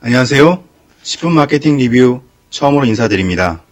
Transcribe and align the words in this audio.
안녕하세요. 0.00 0.62
10분 1.02 1.30
마케팅 1.32 1.76
리뷰 1.76 2.22
처음으로 2.50 2.84
인사드립니다. 2.86 3.62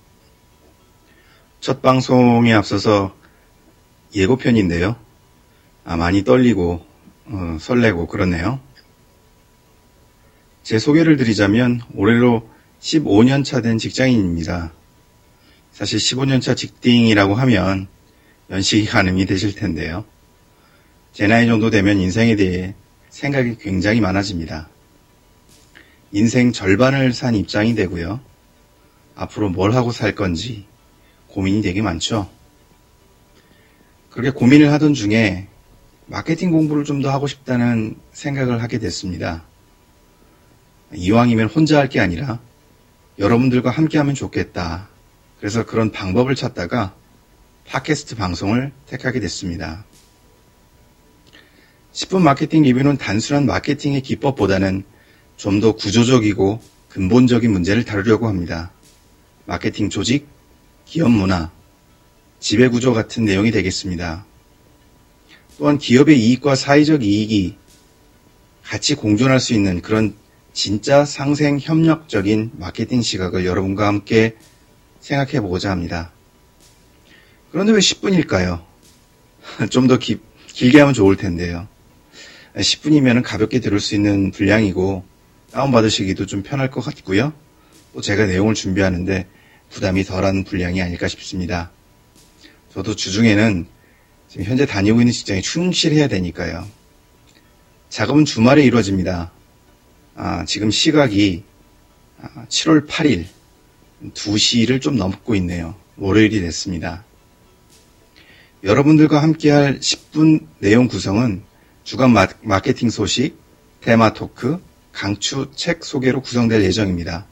첫 1.60 1.82
방송에 1.82 2.52
앞서서 2.52 3.14
예고편인데요. 4.14 4.96
아, 5.84 5.96
많이 5.96 6.24
떨리고 6.24 6.84
어, 7.26 7.58
설레고 7.60 8.06
그렇네요. 8.08 8.60
제 10.62 10.78
소개를 10.80 11.16
드리자면 11.16 11.80
올해로 11.94 12.48
15년 12.80 13.44
차 13.44 13.60
된 13.60 13.78
직장인입니다. 13.78 14.72
사실 15.72 15.98
15년 15.98 16.40
차 16.42 16.54
직딩이라고 16.54 17.34
하면 17.36 17.86
연식이 18.50 18.86
가늠이 18.86 19.26
되실 19.26 19.54
텐데요. 19.54 20.04
제 21.12 21.26
나이 21.26 21.46
정도 21.46 21.70
되면 21.70 21.98
인생에 22.00 22.34
대해 22.36 22.74
생각이 23.10 23.58
굉장히 23.58 24.00
많아집니다. 24.00 24.68
인생 26.16 26.50
절반을 26.50 27.12
산 27.12 27.34
입장이 27.34 27.74
되고요. 27.74 28.20
앞으로 29.16 29.50
뭘 29.50 29.74
하고 29.74 29.92
살 29.92 30.14
건지 30.14 30.64
고민이 31.28 31.60
되게 31.60 31.82
많죠. 31.82 32.30
그렇게 34.08 34.30
고민을 34.30 34.72
하던 34.72 34.94
중에 34.94 35.46
마케팅 36.06 36.52
공부를 36.52 36.84
좀 36.84 37.02
더 37.02 37.10
하고 37.10 37.26
싶다는 37.26 37.96
생각을 38.14 38.62
하게 38.62 38.78
됐습니다. 38.78 39.44
이왕이면 40.94 41.48
혼자 41.48 41.78
할 41.78 41.90
게 41.90 42.00
아니라 42.00 42.40
여러분들과 43.18 43.68
함께 43.68 43.98
하면 43.98 44.14
좋겠다. 44.14 44.88
그래서 45.38 45.66
그런 45.66 45.92
방법을 45.92 46.34
찾다가 46.34 46.94
팟캐스트 47.66 48.16
방송을 48.16 48.72
택하게 48.86 49.20
됐습니다. 49.20 49.84
10분 51.92 52.22
마케팅 52.22 52.62
리뷰는 52.62 52.96
단순한 52.96 53.44
마케팅의 53.44 54.00
기법보다는 54.00 54.95
좀 55.36 55.60
더 55.60 55.72
구조적이고 55.72 56.60
근본적인 56.88 57.50
문제를 57.50 57.84
다루려고 57.84 58.26
합니다. 58.26 58.72
마케팅 59.44 59.90
조직, 59.90 60.26
기업 60.86 61.10
문화, 61.10 61.50
지배 62.40 62.68
구조 62.68 62.92
같은 62.94 63.24
내용이 63.24 63.50
되겠습니다. 63.50 64.24
또한 65.58 65.78
기업의 65.78 66.18
이익과 66.18 66.54
사회적 66.54 67.02
이익이 67.04 67.56
같이 68.62 68.94
공존할 68.94 69.40
수 69.40 69.54
있는 69.54 69.80
그런 69.80 70.14
진짜 70.52 71.04
상생 71.04 71.58
협력적인 71.60 72.52
마케팅 72.56 73.02
시각을 73.02 73.44
여러분과 73.44 73.86
함께 73.86 74.36
생각해 75.00 75.40
보고자 75.40 75.70
합니다. 75.70 76.12
그런데 77.52 77.72
왜 77.72 77.78
10분일까요? 77.78 78.64
좀 79.70 79.86
더 79.86 79.98
길게 79.98 80.80
하면 80.80 80.94
좋을 80.94 81.16
텐데요. 81.16 81.68
10분이면 82.56 83.22
가볍게 83.22 83.60
들을 83.60 83.78
수 83.80 83.94
있는 83.94 84.30
분량이고 84.30 85.04
다운받으시기도 85.52 86.26
좀 86.26 86.42
편할 86.42 86.70
것 86.70 86.80
같고요. 86.80 87.32
또 87.92 88.00
제가 88.00 88.26
내용을 88.26 88.54
준비하는데 88.54 89.26
부담이 89.70 90.04
덜한 90.04 90.44
분량이 90.44 90.82
아닐까 90.82 91.08
싶습니다. 91.08 91.70
저도 92.72 92.94
주중에는 92.94 93.66
지금 94.28 94.44
현재 94.44 94.66
다니고 94.66 95.00
있는 95.00 95.12
직장에 95.12 95.40
충실해야 95.40 96.08
되니까요. 96.08 96.66
작업은 97.88 98.24
주말에 98.24 98.64
이루어집니다. 98.64 99.32
아, 100.16 100.44
지금 100.44 100.70
시각이 100.70 101.44
7월 102.48 102.84
아, 102.84 102.86
8일 102.86 103.26
2시를 104.12 104.80
좀 104.80 104.96
넘고 104.96 105.34
있네요. 105.36 105.74
월요일이 105.96 106.40
됐습니다. 106.40 107.04
여러분들과 108.62 109.22
함께할 109.22 109.80
10분 109.80 110.46
내용 110.58 110.88
구성은 110.88 111.42
주간 111.84 112.12
마케팅 112.42 112.90
소식, 112.90 113.38
테마 113.80 114.12
토크, 114.12 114.60
강추 114.96 115.50
책 115.54 115.84
소개로 115.84 116.22
구성될 116.22 116.64
예정입니다. 116.64 117.26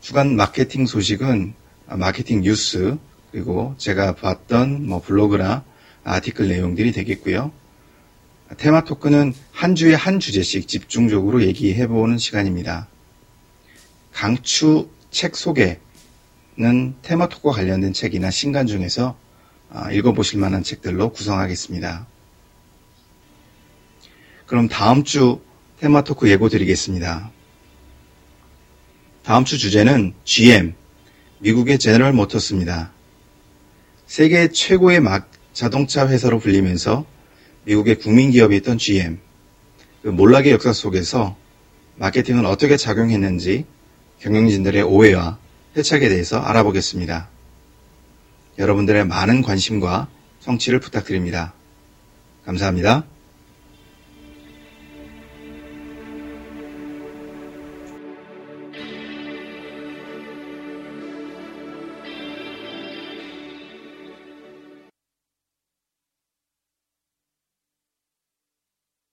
주간 0.00 0.36
마케팅 0.36 0.86
소식은 0.86 1.52
마케팅 1.86 2.40
뉴스, 2.40 2.96
그리고 3.30 3.74
제가 3.76 4.14
봤던 4.14 4.86
뭐 4.86 5.02
블로그나 5.02 5.64
아티클 6.04 6.48
내용들이 6.48 6.92
되겠고요. 6.92 7.52
테마 8.56 8.84
토크는 8.84 9.34
한 9.52 9.74
주에 9.74 9.92
한 9.92 10.18
주제씩 10.18 10.66
집중적으로 10.66 11.42
얘기해보는 11.42 12.16
시간입니다. 12.16 12.88
강추 14.14 14.88
책 15.10 15.36
소개는 15.36 15.76
테마 17.02 17.28
토크와 17.28 17.52
관련된 17.52 17.92
책이나 17.92 18.30
신간 18.30 18.66
중에서 18.66 19.14
아, 19.68 19.92
읽어보실 19.92 20.40
만한 20.40 20.62
책들로 20.62 21.12
구성하겠습니다. 21.12 22.06
그럼 24.46 24.68
다음 24.68 25.04
주 25.04 25.44
테마 25.80 26.04
토크 26.04 26.30
예고 26.30 26.48
드리겠습니다. 26.48 27.30
다음 29.22 29.44
주 29.44 29.58
주제는 29.58 30.14
GM, 30.24 30.74
미국의 31.40 31.78
제너럴 31.78 32.12
모터스입니다. 32.14 32.92
세계 34.06 34.48
최고의 34.48 35.02
자동차 35.52 36.08
회사로 36.08 36.38
불리면서 36.38 37.04
미국의 37.64 37.98
국민 37.98 38.30
기업이었던 38.30 38.78
GM, 38.78 39.18
그 40.02 40.08
몰락의 40.08 40.52
역사 40.52 40.72
속에서 40.72 41.36
마케팅은 41.96 42.46
어떻게 42.46 42.76
작용했는지 42.76 43.66
경영진들의 44.20 44.82
오해와 44.82 45.38
회착에 45.76 46.08
대해서 46.08 46.40
알아보겠습니다. 46.40 47.28
여러분들의 48.58 49.06
많은 49.06 49.42
관심과 49.42 50.08
성취를 50.40 50.80
부탁드립니다. 50.80 51.52
감사합니다. 52.46 53.04